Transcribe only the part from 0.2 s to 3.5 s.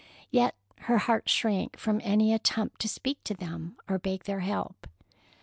Yet her heart shrank from any attempt to speak to